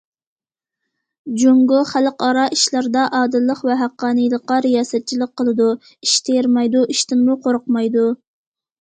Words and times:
جۇڭگو 1.41 1.81
خەلقئارا 1.89 2.47
ئىشلاردا 2.55 3.05
ئادىللىق 3.19 3.63
ۋە 3.69 3.77
ھەققانىيلىققا 3.83 4.61
رىياسەتچىلىك 4.69 5.37
قىلىدۇ، 5.43 5.71
ئىش 5.87 6.19
تېرىمايدۇ، 6.31 6.87
ئىشتىنمۇ 6.97 7.41
قورقمايدۇ. 7.49 8.13